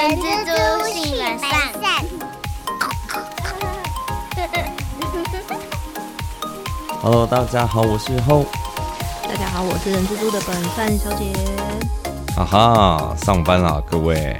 [0.00, 1.50] 人蜘蛛性本善。
[7.02, 8.46] Hello，大家好，我是后。
[9.28, 11.34] 大家好，我是人蜘蛛的本善小姐。
[12.34, 14.34] 哈哈，上班啦，各位。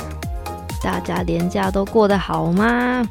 [0.83, 3.07] 大家连假都过得好吗？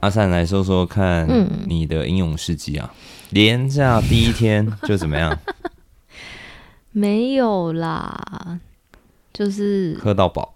[0.00, 2.92] 阿善来说说看，嗯你的英勇事迹啊。
[3.30, 5.38] 连假第一天 就怎么样？
[6.92, 8.58] 没有啦，
[9.32, 10.52] 就是喝到饱，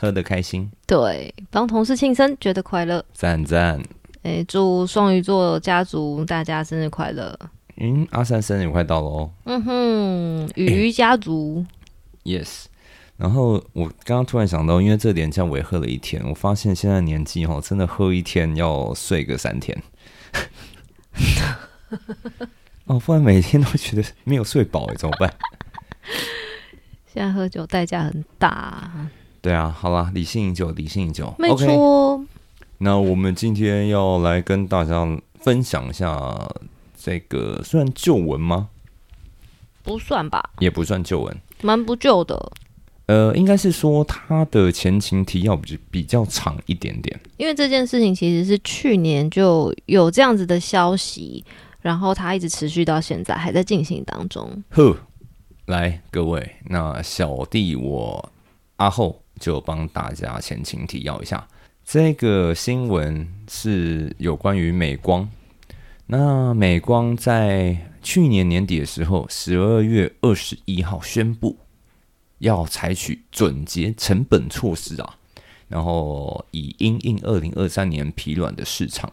[0.00, 3.04] 喝得开心，对帮同事庆生，觉得快乐。
[3.12, 3.78] 赞赞。
[4.22, 7.38] 哎，祝双鱼座家族大家生日快乐。
[7.76, 9.30] 嗯，阿三生日快到了哦。
[9.44, 11.66] 嗯哼，鱼家族
[12.24, 12.64] ，Yes。
[13.18, 19.76] 然后我刚刚突然想到，因为这连假我也喝了一天，我发现现在年纪哦，真的喝一天要睡个三天。
[22.86, 25.30] 哦，不然每天都觉得没有睡饱哎，怎么办？
[27.12, 28.90] 现在喝酒代价很大，
[29.40, 31.34] 对啊，好啦，理性饮酒，理性饮酒。
[31.38, 32.24] 没 OK，错。
[32.78, 35.06] 那我们今天要来跟大家
[35.40, 36.48] 分享一下
[36.98, 38.68] 这个，算旧闻吗？
[39.82, 42.52] 不算吧，也不算旧闻，蛮不旧的。
[43.06, 47.18] 呃，应该是说它的前情提要比比较长一点点。
[47.38, 51.44] 因为这件事情其实是去年就有这样子的消息，
[51.80, 54.62] 然后它一直持续到现在，还在进行当中。
[54.68, 54.96] 呵，
[55.66, 58.30] 来各位，那小弟我
[58.76, 61.48] 阿后就帮大家前情提要一下，
[61.84, 65.28] 这个新闻是有关于美光。
[66.06, 71.56] 那美光在去年年底的时候，十二月二十一号宣布
[72.38, 75.16] 要采取准节成本措施啊，
[75.68, 79.10] 然后以因应二零二三年疲软的市场。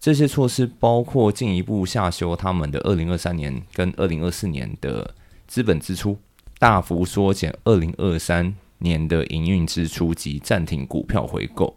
[0.00, 5.14] 这些措施包括进一步下修他们的二零二三年跟二零二四年的
[5.46, 6.16] 资本支出，
[6.58, 11.74] 大幅缩减二零二三年的营运支出及暂停股票回购。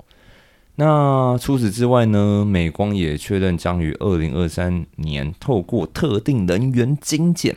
[0.76, 7.56] 那除此之外呢，美光也确认将于二零二三年透过特定人员精简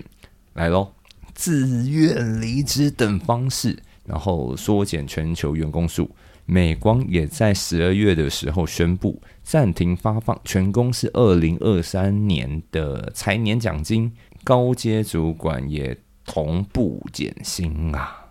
[0.53, 0.93] 来咯，
[1.35, 6.11] 自愿离职等方式，然后缩减全球员工数。
[6.45, 14.13] 美光也在十二月的时候宣布暂停发放全公司二零二三年的财年奖金，
[14.45, 18.26] 高阶主管也同步减薪啊。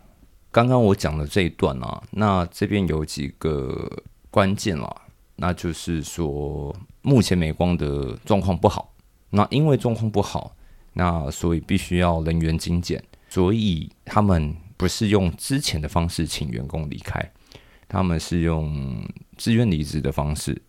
[0.55, 3.91] 刚刚我讲的这一段啊，那这边有几个
[4.31, 4.89] 关键啦，
[5.35, 8.93] 那就是说目前美光的状况不好，
[9.31, 10.55] 那因为状况不好，
[10.93, 17.21] 那所以必须要人员精简，所以他们不是用之前的方式请员工离开。
[17.89, 19.05] 他们是用
[19.35, 20.61] 自愿离职的方式。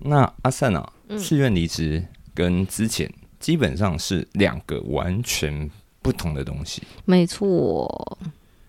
[0.00, 2.04] 那阿善啊，自愿离职
[2.34, 5.70] 跟之前基本上是两个完全
[6.02, 6.82] 不同的东西。
[7.04, 8.18] 没错，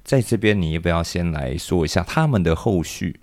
[0.10, 3.20] 在这边，你要不要先来说一下他们的后续？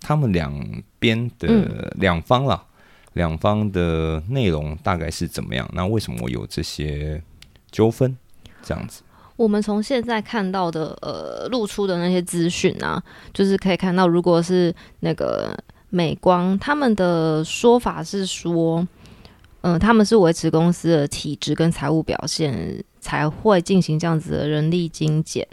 [0.00, 0.52] 他们两
[0.98, 2.60] 边的两方啦，
[3.12, 5.70] 两方的内容大概是怎么样？
[5.72, 7.22] 那为什么有这些
[7.70, 8.16] 纠纷？
[8.64, 9.02] 这样子。
[9.36, 13.00] 我们从现在看到的呃露出的那些资讯啊，
[13.32, 15.56] 就是可以看到，如果是那个
[15.88, 18.84] 美光，他们的说法是说，
[19.60, 25.46] 嗯、他们是维持公司的体制跟财务表现才会进行这样子的人力精简，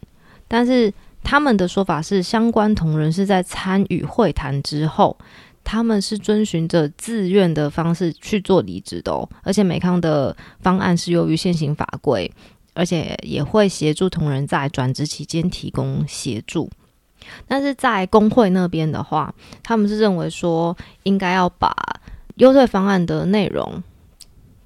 [0.49, 0.93] 但是
[1.23, 5.15] 他们的说法是，相关同仁是在参与会谈之后。
[5.61, 12.31] 他们是遵循着自愿的方式去做离职的哦，而且美康的方案是由于现行法规，
[12.73, 16.67] 而且也会协助同仁在转职期间提供协助。
[17.47, 19.31] 但是在工会那边的话，
[19.61, 21.71] 他们是认为说应该要把
[22.37, 23.83] 优退方案的内容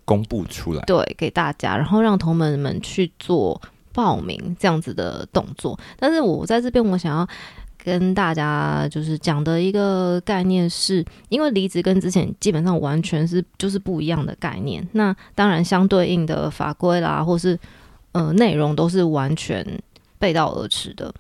[0.06, 3.62] 公布出来，对给大家，然后让同门们去做
[3.94, 5.80] 报名这样子的动作。
[5.98, 7.28] 但是我在这边我想要
[7.78, 14.88] 跟大家就是讲的一个概念是，因为离职跟之前基本上完全是就是不一样的概念。
[14.94, 17.60] 那当然相对应的法规啦，或是
[18.14, 19.66] 呃内容都是完全
[20.18, 21.14] 背道而驰的。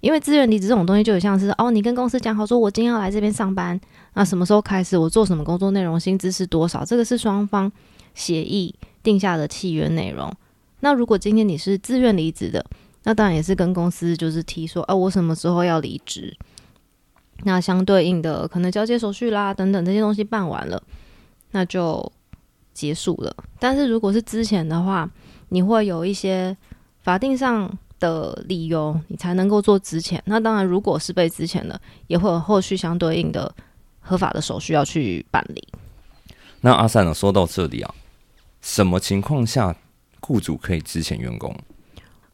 [0.00, 3.80] 因为自愿离职这种东西，就很像是哦，你跟公司讲好说，我今天要来这边上班，
[4.14, 7.70] 那什么时候开始，我做什么工作内容，薪资是多少，这个是双方
[8.14, 8.72] 协议
[9.02, 10.32] 定下的契约内容。
[10.80, 12.64] 那如果今天你是自愿离职的，
[13.04, 16.36] 那当然也是跟公司就是提说，哦、我什么时候要离职，
[17.44, 20.82] 那相对应的可能交接手续啦等等这些东西办完了，
[21.52, 22.12] 那就
[22.74, 23.34] 结束了。
[23.58, 25.08] 但是如果是之前的话，
[25.48, 26.56] 你会有一些
[27.00, 30.22] 法定上的理由，你才能够做之前。
[30.26, 33.54] 那当然，如果是被之前的，也会有后续相对应的
[34.00, 35.66] 合法的手续要去办理。
[36.60, 37.14] 那阿善呢？
[37.14, 37.94] 说到这里啊，
[38.60, 39.74] 什么情况下
[40.26, 41.54] 雇主可以支遣员工？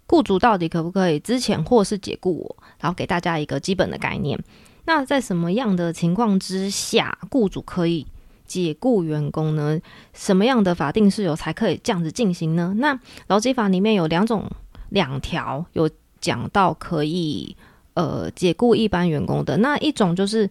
[0.06, 4.43] 雇主到底可不可以支遣或是解雇我，然后给大家一个基本的概念。
[4.87, 8.06] 那在什么样的情况之下，雇主可以
[8.47, 9.79] 解雇员工呢？
[10.15, 12.73] 什么样的法定事由才可以这样子进行呢？
[12.79, 14.50] 那劳基法里面有两种
[14.89, 17.55] 两条有讲到可以
[17.93, 20.49] 呃解雇一般员工的，那一种就是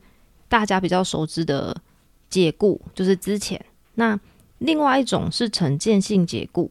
[0.47, 1.75] 大家比较熟知的
[2.29, 3.65] 解雇，就是之前
[3.95, 4.19] 那。
[4.63, 6.69] 另外一种是惩戒性解雇，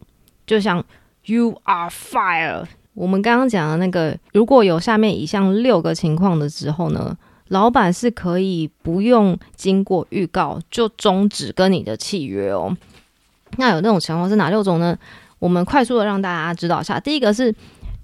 [0.51, 0.85] 就像
[1.27, 2.65] “you are fired”。
[2.95, 7.17] 我们刚刚讲的那个，如果有下面以上六个情况的时候呢，
[7.47, 12.77] 老板是可以不用经过预告就终止跟你的契约哦。
[13.59, 14.99] 那有那种情况是哪六种呢？
[15.39, 16.99] 我们快速的让大家知道一下。
[16.99, 17.55] 第一个是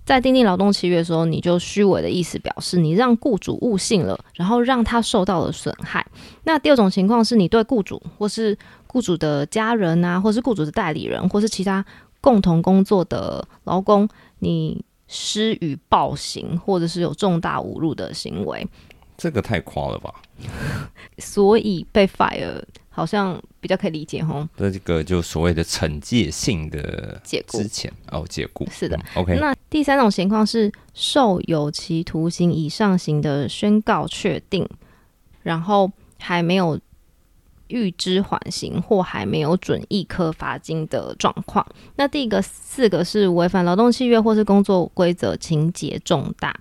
[0.05, 6.07] 在订立劳动契约的时候，你就虚伪的意思表示你让雇主误信了，然后让他受到了损害。
[6.45, 8.57] 那第二种情况是你对雇主或是
[8.87, 11.85] 雇主的家人啊，或是雇主的代理人，或是其他
[12.27, 14.09] 共同工作的劳工，
[14.41, 18.67] 你施予暴行，或者是有重大侮辱的行为，
[19.17, 20.13] 这个太夸了吧？
[21.19, 24.45] 所以被 fire 好像比较可以理解吼。
[24.57, 28.99] 这个就所谓的惩戒性的解雇之前哦，解雇是的。
[29.15, 34.69] OK，那第三种情况是受有期徒刑以上刑的宣告确定，
[35.45, 35.89] 然后
[36.19, 36.77] 还没有。
[37.69, 41.67] 预知缓刑或还没有准一科罚金的状况。
[41.97, 46.59] 那第一个四个是违反劳动契约或是工作规则，情节重大。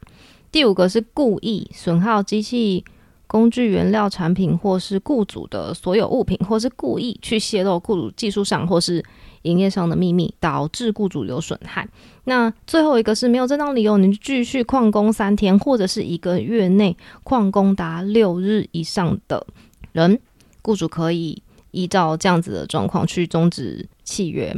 [0.52, 2.84] 第五个是故意损耗机器、
[3.28, 9.04] 工具、原料、产品或是雇主的所有物品，或是故意去泄露雇主技术上或是
[9.42, 11.88] 营业上的秘密，导致雇主有损害。
[12.24, 19.46] 那最后一个是没有正当理由，你继续旷工三天或者是一个月内旷工达六日以上的
[19.92, 20.20] 人。
[20.66, 21.40] 雇主可以
[21.70, 24.56] 依照这样子的状况去终止契约，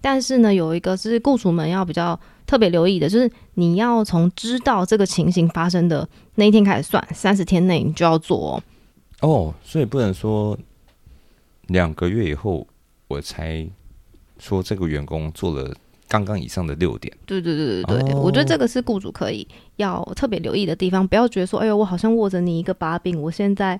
[0.00, 8.62] 但是呢，有一个是雇主们要比较特别留意的，就是你要从知道这个情形发生的那一天开始算，三十天内你就要做哦。
[9.20, 10.56] 哦，所以不能说
[11.66, 12.66] 两个月以后
[13.08, 13.66] 我才
[14.38, 15.74] 说这个员工做了
[16.08, 17.14] 刚刚以上的六点。
[17.26, 19.46] 对对对对对，我觉得这个是雇主可以
[19.76, 23.78] 要特别留意的地方，不要觉得说，哎呦，我好像握着你一个把柄，我现在。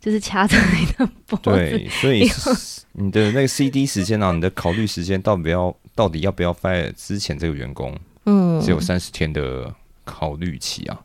[0.00, 2.30] 就是掐着你的脖子，对，所以
[2.92, 7.92] 你的那个 C D 时间啊，你的考虑时间到底要到底要不要 fire 之前这个员工，
[8.24, 9.74] 嗯，只有三十天的
[10.04, 11.00] 考虑期啊。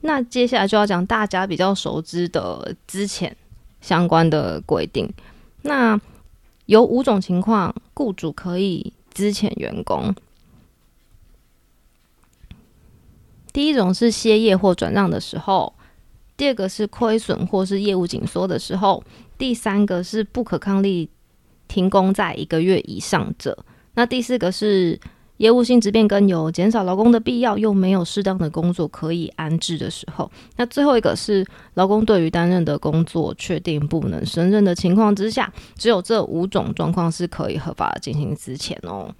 [0.00, 3.36] 那接下来就要讲大家比较熟知的之前
[3.82, 5.12] 相关的规定。
[5.60, 6.00] 那
[6.64, 10.14] 有五种情况，雇主可以资遣员工。
[13.52, 15.74] 第一种是歇业或转让的时候。
[16.40, 19.04] 第二个是亏损或是业务紧缩的时候，
[19.36, 21.10] 第三个是不可抗力
[21.68, 23.54] 停工在一个月以上者，
[23.92, 24.98] 那第四个是
[25.36, 31.44] 业务性质变更有减少劳工的必要，又没有适当的工作可以安置的时候，那最后一个是
[31.74, 39.14] 劳工对于担任的工作确定不能胜任的情况之下，只有这五种状况是可以合法进行资遣哦。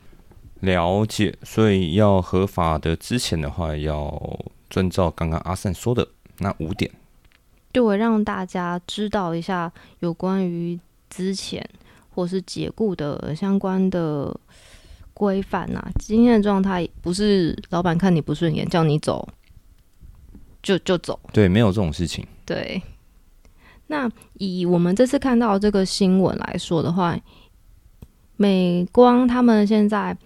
[0.61, 4.41] 了解，所以要合法的资遣的话，要
[4.71, 6.09] 遵照刚刚阿善说的
[6.39, 6.91] 那五点。
[7.73, 10.79] 对，让大家知道一下有关于
[11.09, 11.65] 之前
[12.13, 14.35] 或是解雇的相关的
[15.15, 15.81] 规范呐。
[15.99, 19.29] 今天的状态不是老板看你不顺眼叫你走
[20.63, 22.27] 就就走，对，没有这种事情。
[22.45, 22.83] 对，
[23.87, 27.17] 那以我们这次看到这个新闻来说的话，
[28.37, 30.17] 美光他们现在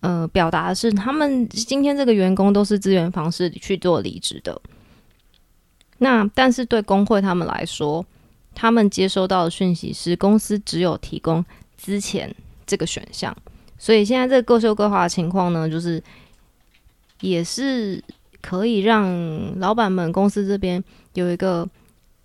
[0.00, 4.60] 呃表达的是，他们今天这个员工都是资源方式去做离职的。
[5.98, 8.04] 那但是对工会他们来说，
[8.54, 11.44] 他们接收到的讯息是公司只有提供
[11.76, 12.34] 之前
[12.66, 13.34] 这个选项，
[13.78, 16.02] 所以现在这个各修各化的情况呢，就是
[17.20, 18.02] 也是
[18.40, 20.82] 可以让老板们公司这边
[21.14, 21.68] 有一个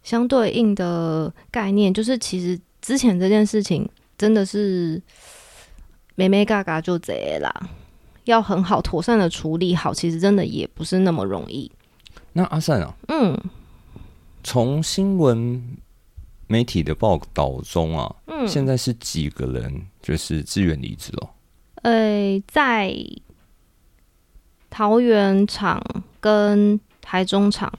[0.04, 3.88] 相对应的概念，就是其实之前这件事情
[4.18, 5.01] 真的是
[6.16, 7.54] 没没嘎嘎就贼啦，
[8.25, 11.72] 要很好妥善的处理好，其实真的也不是那么容易。
[12.34, 13.38] 那阿善啊，嗯。
[14.44, 15.78] 从新闻
[16.48, 21.30] 媒体的报道中啊，嗯，现在是几个人就是自愿离职哦？
[21.84, 22.94] 呃，在
[24.70, 25.82] 桃园厂
[26.20, 27.72] 跟台中厂，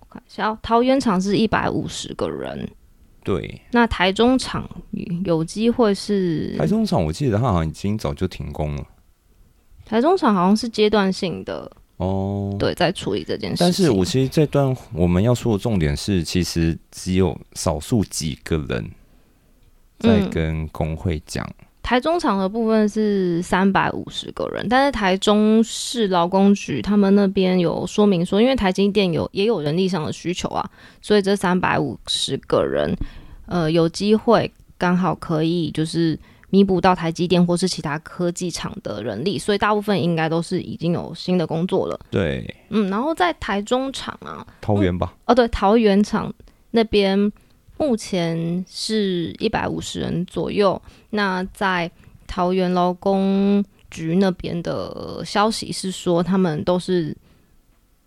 [0.00, 2.68] 我看一下，桃园厂是一百五十个人，
[3.22, 3.60] 对。
[3.72, 4.68] 那台中厂
[5.24, 6.56] 有机会是？
[6.56, 8.86] 台中厂我记得它好像已经早就停工了。
[9.84, 11.70] 台中厂好像是阶段性的。
[11.96, 13.56] 哦，对，在处理这件事。
[13.60, 18.90] 但是我其实这段我们要说的重点是，其实只有少数几个人
[19.98, 21.48] 在跟工会讲。
[21.82, 30.68] 台中厂的部分是三百五十个人，但是台中市劳工局他们那边有说明说，因为台积电有也有人力上的需求啊，
[31.02, 32.96] 所以这三百五十个人，
[33.44, 36.18] 呃，有机会刚好可以就是
[36.54, 41.98] 弥补到台积电或是其他科技厂的人力，所以大部分应该都是已经有新的工作了。
[42.10, 46.32] 对，嗯，然后在台中厂啊，桃园吧，哦对，桃园厂
[46.70, 47.32] 那边。
[47.76, 50.80] 目前是一百五十人左右。
[51.10, 51.90] 那在
[52.24, 57.14] 桃园劳工局那边的消息是说，他们都是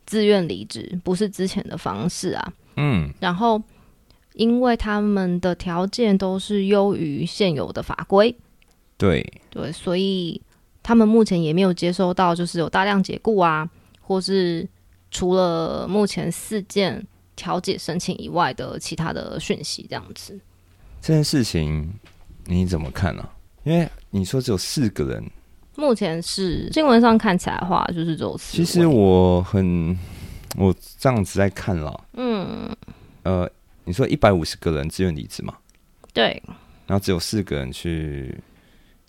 [0.05, 2.53] 自愿离职，不是之前的方式啊。
[2.77, 3.61] 嗯，然后
[4.37, 8.33] 因为他们的条件都是优于现有的法规，
[8.97, 10.41] 对对，所以
[10.81, 14.67] 他们目前也没有接收到就是有大量解雇啊，或是
[15.11, 17.05] 除了目前四件。
[17.39, 20.35] 调解申请以外的其他的讯息，这样子。
[20.99, 21.87] 这件事情
[22.45, 23.29] 你怎么看呢？
[23.63, 25.23] 因为你说只有四个人，
[25.75, 28.57] 目前是新闻上看起来的话，就是只有四。
[28.57, 29.95] 其实我很
[30.57, 32.75] 我这样子在看了，嗯，
[33.21, 33.47] 呃，
[33.87, 35.55] 你说一百五十个人自愿离职嘛？
[36.13, 36.43] 对。
[36.85, 38.37] 然后只有四个人去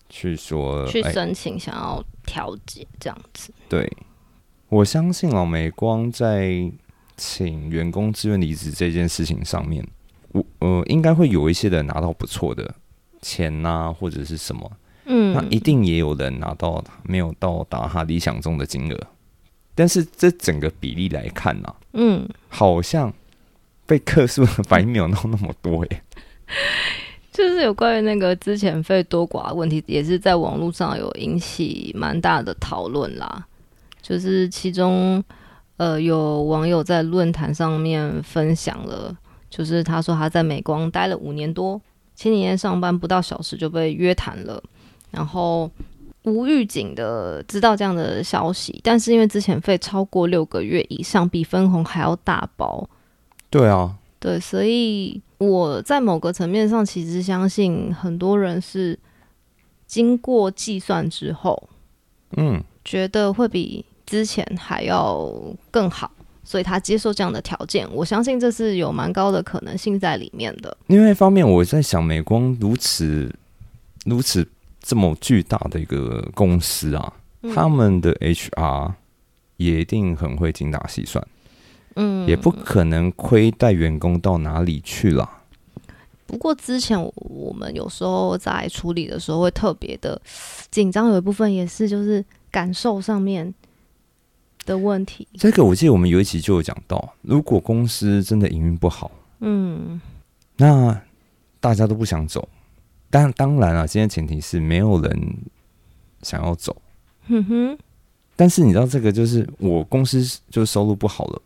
[0.09, 3.53] 去说去申请想要调解这样子。
[3.69, 3.91] 对，
[4.69, 6.71] 我相信老美光在。
[7.21, 9.85] 请员工自愿离职这件事情上面，
[10.29, 12.73] 我呃应该会有一些人拿到不错的
[13.21, 14.71] 钱呐，或者是什么，
[15.03, 19.07] 嗯，那一定也有人拿到没有到达他理想中的金额，
[19.75, 23.13] 但是这整个比例来看呢，嗯，好像
[23.89, 26.01] 被克数的反应没有弄那么多耶。
[27.33, 33.45] 就是有关于那个之前费多寡问题，也是在网络上有引起蛮大的讨论啦，
[34.01, 35.23] 就是其中。
[35.79, 39.15] 呃，有网友在论坛上面分享了，
[39.49, 41.79] 就是他说他在美光待了五年多，
[42.17, 44.61] 前几天上班不到小时就被约谈了，
[45.09, 45.71] 然后
[46.23, 52.85] 无预警的知道这样的消息，但是因为之前费超过六个月以上，比分红还要大包。
[53.49, 58.97] 对啊，对，所以我在某个层面上其实相信很多人是
[59.87, 61.69] 经过计算之后，
[62.37, 63.85] 嗯，觉得会比。
[64.05, 65.31] 之前还要
[65.69, 66.11] 更好，
[66.43, 70.75] 所以他接受这样的条件，我相信这是有蛮高的可能性在里面的。
[70.87, 73.31] 另外一方面，我在想，美光如此
[74.05, 74.47] 如此
[74.81, 77.13] 这么巨大的一个公司啊，
[77.53, 78.93] 他们的 HR
[79.57, 81.23] 也一定很会精打细算，
[81.95, 85.29] 嗯，也不可能亏待员工到哪里去了。
[86.25, 90.21] 不过之前我们有时候在处理的时候会特别的
[90.69, 93.53] 紧张，有一部分也是就是感受上面。
[94.65, 99.99] 的问题，这个我记得我们有一期就有讲到，如果公司真的营运不好，嗯，
[100.57, 101.01] 那
[101.59, 102.47] 大家都不想走，
[103.09, 105.37] 但当然啊，今天前提是没有人
[106.21, 106.75] 想要走，
[107.27, 107.77] 哼哼。
[108.35, 111.41] 但是你知道，这个就是我公司就收入不好了，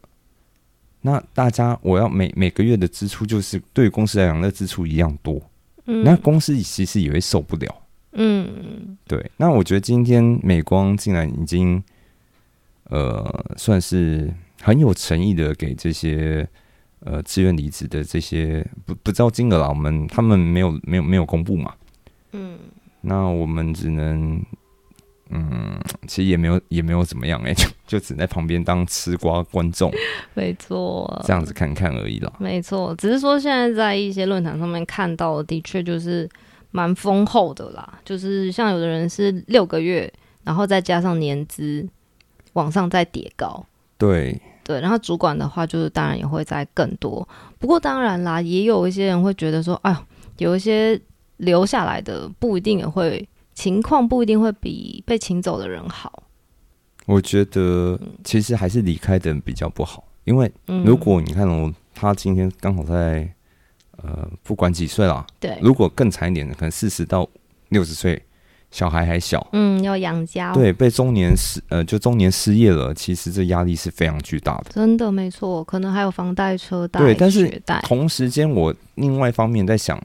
[1.04, 5.40] 那大家我要每每个月的支出，就是对于公司来讲，那支出一样多，
[5.86, 7.76] 嗯，那公司其实也会受不了，
[8.14, 9.32] 嗯，对。
[9.38, 11.84] 那我觉得今天美光竟然已经。
[12.90, 14.32] 呃，算是
[14.62, 16.48] 很有诚意的给这些
[17.00, 21.74] 呃自愿离职的这些不不知道金额啦，我们他们没有没有没有公布嘛，
[22.34, 22.60] 嗯，
[23.02, 24.40] 那我们只能
[25.34, 29.92] 嗯，其实也没有也没有怎么样 哎，就就只在旁边当吃瓜观众，
[30.36, 36.30] 没错，这样子看看而已啦，没错，只是说现在在一些论坛上面看到的，的确就是
[36.72, 40.12] 蛮丰厚的啦，就是像有的人是六个月，
[40.44, 41.88] 然后再加上年资。
[42.54, 43.66] 往上再叠高，
[43.98, 44.40] 对。
[44.64, 49.98] 对，然后主管的话就是当然也会在更多，不过当然啦，也有一些人会觉得说，哎
[50.38, 51.02] 有一些
[51.38, 56.24] 留下来的不一定也会情况不一定会比被请走的人好。
[57.06, 60.52] 我觉得其实还是离开的人比较不好，因为
[60.86, 63.28] 如果你看哦，他今天刚好在
[63.98, 67.28] 呃不管几岁啦，对，如果更惨一点的，可能四十到
[67.70, 68.22] 六十岁。
[68.72, 77.80] 小孩还小，嗯，要养家，对，被中年失呃，就中年失业了，其实这压力是非常巨大的，真的没错，可能还有房贷、车贷，对，但是贷。
[77.84, 80.02] 同时间，我另外一方面在想，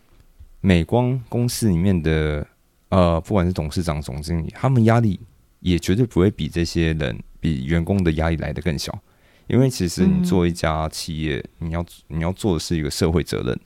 [0.60, 2.46] 美光公司里面的
[2.90, 5.20] 呃，不管是董事长、总经理，他们压力
[5.60, 8.98] 也绝对不会比这些人比员工的压力来的更小，
[9.46, 13.60] 因为其实你做一家企业，你要你要做的是一个社会责任，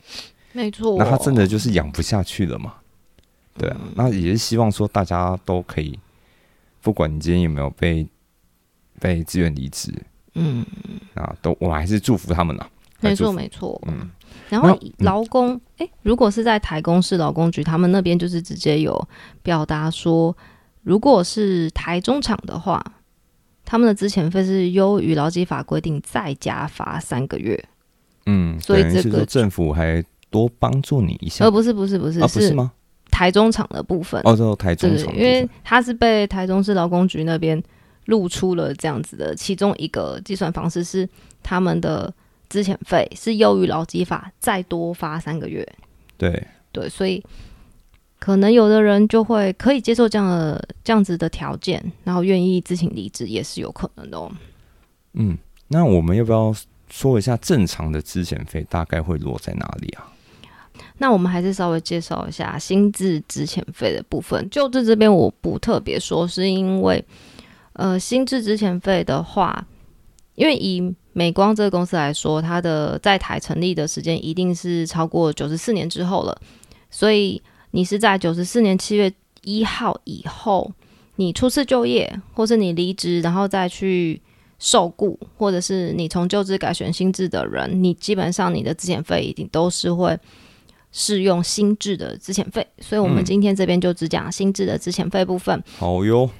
[0.52, 2.74] 没错，那他真的就是养不下去了嘛？
[3.56, 5.98] 对啊，那也是希望说大家都可以，
[6.80, 8.06] 不管你今天有没有被
[8.98, 9.92] 被自愿离职，
[10.34, 10.64] 嗯，
[11.14, 12.66] 啊，都我还是祝福他们呐。
[13.00, 13.80] 没错没错。
[13.86, 14.10] 嗯
[14.48, 19.08] 然后劳工，哎、如果是在台公市劳工局，他们那边就是直接有
[19.42, 20.36] 表达说，
[20.82, 22.84] 如果是台中厂的话，
[23.64, 27.62] 他们的资遣费是优于劳基法规定再加罚三个月，
[28.26, 32.72] 嗯，所以这个政府还多帮助你一下呃，不是不是不是，啊，不是吗？
[33.10, 34.20] 台中厂的部分。
[34.24, 37.62] 哦，这台中对厂，因为他是被台中市劳工局那边
[38.06, 41.08] 露出了这样子的其中一个计算方式，是
[41.42, 42.12] 他们的
[42.52, 45.66] 资遣费是优于劳基法再多发三个月。
[46.18, 47.24] 对，对，所以
[48.18, 54.30] 可能有的人就会可以接受这样的这样子的条件，然后愿意自行离职，也是有可能的哦。
[55.14, 56.54] 嗯，那我们要不要
[56.90, 60.12] 说一下正常的资遣费大概会落在哪里啊？
[60.98, 64.48] 那我们还是稍微介绍一下薪资资遣费的部分。
[64.50, 67.02] 就这这边我不特别说，是因为
[67.72, 69.66] 呃，薪资资遣费的话，
[70.34, 76.40] 因为以美光这个公司来说，它的在台成立的时间一定是超过九十四年之后了，
[76.90, 77.40] 所以
[77.72, 80.72] 你是在九十四年七月一号以后，
[81.16, 84.20] 你初次就业，或是你离职，然后再去
[84.58, 90.18] 受雇，或者是你从旧制改选新制的人，你基本上你的资遣费一定都是会
[90.92, 93.24] 适用新制的资遣费，所以我们嗯。
[93.24, 95.62] 今天这边就只讲新制的资遣费部分。
[95.78, 96.30] 好哟，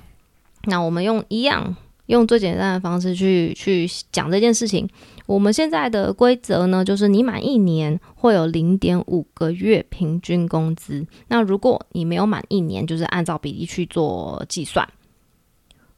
[0.64, 1.74] 那我们用一样
[2.06, 4.88] 用最简单的方式去去讲这件事情。
[5.26, 11.06] 我们现在的规则呢，就是你满一年会有零点五个月平均工资。
[11.28, 14.86] 那如果你没有满一年，就是按照比例去做计算。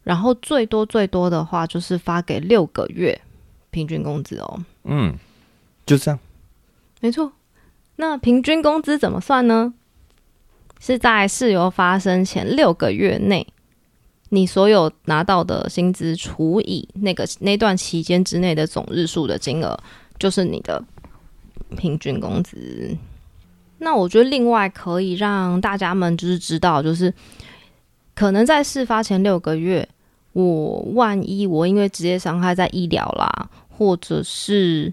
[0.02, 3.18] 然后最多最多的话，就是发给六个月
[3.70, 4.64] 平均工资哦。
[4.84, 5.14] 嗯，
[5.86, 6.20] 就这样。
[7.00, 7.32] 没错。
[7.96, 9.72] 那平均工资怎么算呢？
[10.78, 13.46] 是在事由发生前六个月内，
[14.34, 19.78] 你所有拿到的薪资除以那个那段期间之内的总日数的金额，
[20.18, 20.82] 就是你的
[21.76, 22.96] 平均工资。
[23.78, 27.12] 那我觉得另外可以让大家们就是知道，就是
[28.14, 29.88] 可能在事发前六个月，
[30.32, 34.92] 我万一我因为职业伤害在医疗啦，或者是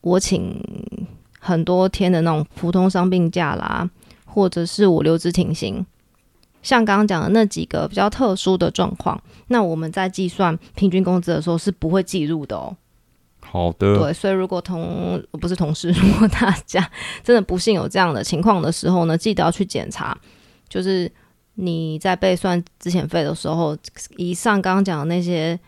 [0.00, 0.60] 我请
[1.38, 3.88] 很多天的那种普通伤病假啦，
[4.24, 5.84] 或者是我留职停薪，
[6.62, 12.76] 像刚刚讲的那几个比较特殊的状况，那我们在计算平均工资的时候是不会计入的哦。
[13.40, 16.88] 好的，对，所以如果同不是同事，如果大家
[17.24, 20.16] 真的不幸有这样的情况的时候呢，记得要去检查，
[20.68, 21.10] 就是
[21.54, 23.76] 你在被算之前费的时候，
[24.16, 25.58] 以上刚刚讲的那些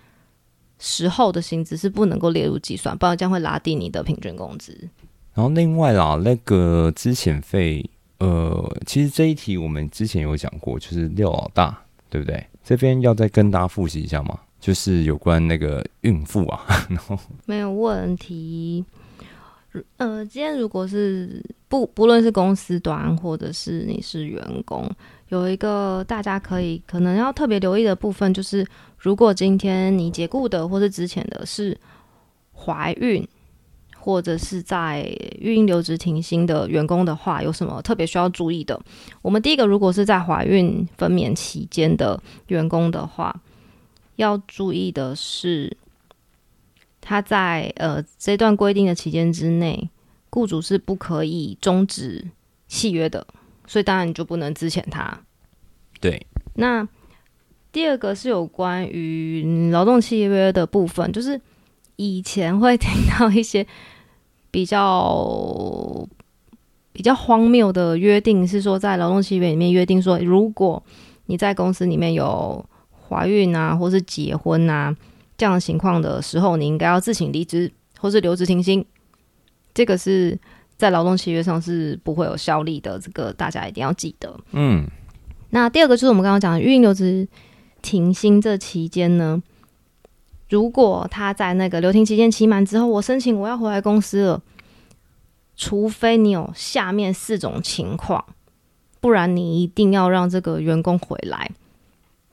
[0.78, 4.88] 时候的薪资是不能够列入计算，不然将会拉低你的平均工资。
[5.34, 7.88] 然后另外啦，那个资遣费，
[8.22, 11.76] 呃，其实这一题我们之前有讲过，就是廖老大，
[12.08, 12.46] 对不对？
[12.62, 18.84] 这边要再跟大家复习一下嘛，就是有关那个孕妇啊， 然后没有问题。
[19.96, 24.88] 呃，今天如果是不不论是公司端或者是你是员工，
[25.30, 28.64] 有一个大家可以可能要特别留意的部分，就是
[28.98, 31.76] 如果今天你解雇的或是之前的是
[32.54, 33.26] 怀孕，
[34.02, 35.02] 或者是在
[35.38, 38.80] 育婴留职停薪的员工的话，有什么特别需要注意的？
[39.22, 43.40] 我们第一个，如果是在怀孕分娩期间的员工的话，
[44.16, 45.76] 要注意的是。
[47.04, 49.90] 他在呃这段规定的期间之内，
[50.30, 52.24] 雇主是不可以终止
[52.68, 53.26] 契约的，
[53.66, 55.18] 所以当然你就不能资遣他。
[56.00, 56.86] 对，那
[57.72, 61.38] 第二个是有关于劳动契约的部分，就是
[61.96, 63.66] 以前会听到一些
[64.50, 66.08] 比较
[66.92, 70.82] 比较荒谬的约定，是说在劳动契约里面约定说，如果
[71.26, 72.64] 你在公司里面有
[73.08, 74.94] 怀孕啊，或是结婚啊。
[75.38, 78.84] 这样的情况的时候，你应该要自请离职或是留职停薪，
[79.74, 80.38] 这个是
[80.76, 84.38] 在劳动契约上是不会有效力的，这个大家一定要记得。
[84.52, 84.86] 嗯，
[85.50, 87.26] 那第二个就是我们刚刚讲的育婴留职
[87.80, 89.42] 停薪这期间呢，
[90.52, 94.42] 如果他在那个留停期间期满之后，我申请我要回来公司了，
[95.56, 98.22] 除非你有下面四种情况，
[99.00, 101.50] 不然你一定要让这个员工回来。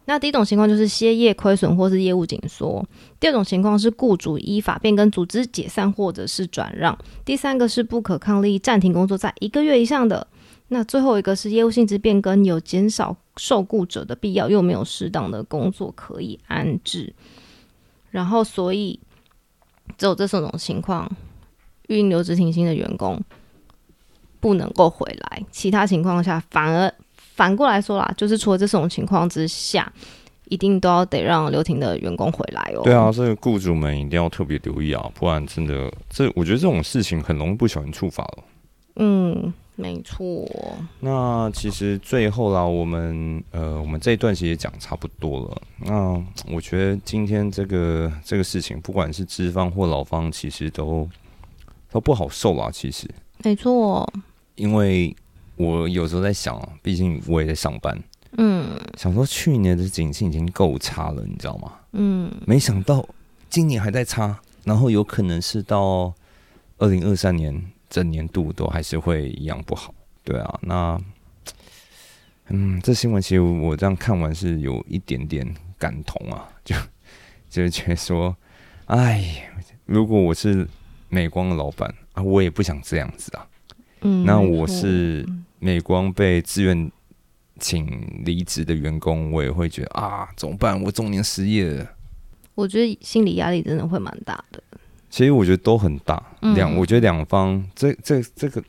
[0.04, 2.86] 那第一种情况就是歇业亏损或是业务紧缩，
[3.22, 10.28] 第二种情况是雇主依法变更组织解散或者是转让，第三个是不可抗力暂停工作在一个月以上的，
[10.68, 17.14] 那最后一个是业务性质变更有减少受雇者的必要，又没有适当的工作可以安置，
[18.10, 19.00] 然后所以
[19.98, 21.10] 只有这四种情况，
[21.88, 23.22] 育婴留职停薪的员工
[24.40, 26.94] 不能够回来，其他情况下反而。
[27.36, 29.90] 反过来说啦，就是除了这种情况之下，
[30.50, 32.82] 一定都要得让留停的员工回来哦。
[32.84, 38.44] 对啊，所以雇主们一定要特别留意啊，不然真的这我觉得这种事情很容易不小心触发了。
[38.98, 40.46] 嗯，没错。
[41.00, 45.62] 那其实最后啦，我们呃，我们这一段其实讲差不多了。
[45.78, 46.22] 那
[46.54, 51.08] 我觉得今天这个这个事情，不管是资方或劳方，其实都
[51.90, 52.70] 都不好受啦。
[52.70, 53.10] 其实，
[53.42, 54.06] 没错。
[54.56, 55.16] 因为
[55.56, 57.98] 我有时候在想啊，毕竟我也在上班，
[58.38, 61.72] 嗯想说去年的景气已经够差了，你知道吗？
[61.94, 63.08] 嗯，没想到
[63.50, 66.14] 今年还在差，然后有可能是到
[66.78, 69.94] 二零二三年整年度都还是会一样不好。
[70.24, 71.02] 对啊，那
[72.50, 75.48] 嗯，这新闻其实我这样看完是有一点点
[75.78, 76.76] 感同啊， 就
[77.50, 78.36] 就是觉得说，
[78.86, 79.50] 哎，
[79.86, 80.68] 如果我是
[81.10, 83.48] 美光的老板啊，我也不想这样子啊。
[84.02, 85.28] 嗯，那我是
[85.60, 86.92] 美光被自愿
[87.60, 90.80] 请离职的员工，我也会觉得啊，怎么办？
[90.82, 91.88] 我中年失业了。
[92.56, 94.62] 我觉得心理压力真的会蛮大的。
[95.10, 98.64] 其实我觉得都很大，嗯两、我觉得两方这这这个，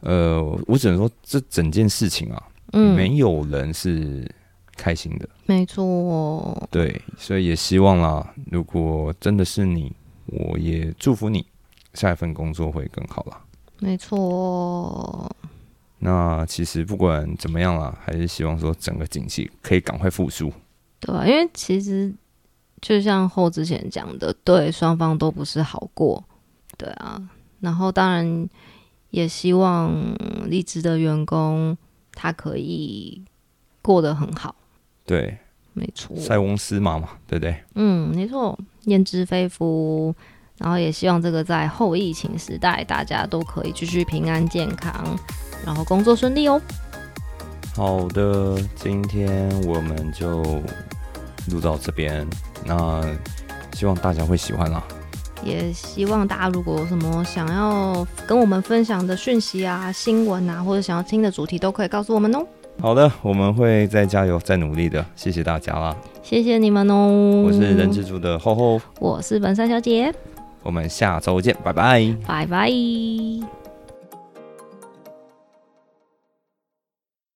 [0.00, 4.30] 呃，我只能说这整件事情啊，嗯，没有人是
[4.76, 6.68] 开心的，没错。
[6.70, 9.92] 对，所以也希望啦，如果真的是你，
[10.26, 11.44] 我也祝福你
[11.94, 13.40] 下一份工作会更好啦。
[13.80, 15.30] 没错，
[15.98, 20.52] 那其实不管怎么样啦，还是希望说整个景气可以赶快复苏。
[21.00, 22.14] 对啊，因为其实
[22.80, 26.22] 就像后之前讲的，对双方都不是好过，
[26.76, 27.20] 对啊。
[27.60, 28.48] 然后当然
[29.10, 29.92] 也希望
[30.46, 31.76] 离职的员工
[32.12, 33.22] 他可以
[33.82, 34.54] 过得很好，
[35.04, 35.38] 对，
[35.72, 37.56] 没错，塞翁失马嘛，对不对？
[37.74, 40.14] 嗯，没错，焉知非福。
[40.58, 45.14] 然后也希望这个在后疫情时代，大家都可以继续平安健康，
[45.66, 46.58] 然后工作顺利哦。
[47.74, 50.42] 好的，今天我们就
[51.50, 52.26] 录到这边，
[52.64, 53.02] 那
[53.72, 54.82] 希望大家会喜欢啦。
[55.44, 62.44] 也希望大家如果有什么想要跟我们分享的讯息啊、新闻啊，或者想要听的主题，都可以告诉我们哦。
[62.80, 65.96] 好的，我们会再加油、再努力的，谢谢大家啦！
[66.22, 67.44] 谢谢你们哦。
[67.46, 70.12] 我是人之主的厚厚，我是本山小姐，
[70.62, 72.14] 我们下周见，拜拜。
[72.26, 72.70] 拜拜。